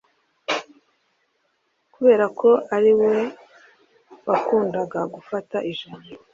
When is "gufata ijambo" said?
5.13-6.09